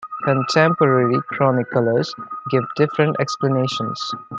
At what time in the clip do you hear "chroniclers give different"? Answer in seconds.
1.29-3.15